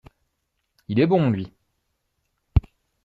[0.87, 1.53] Il est bon, lui!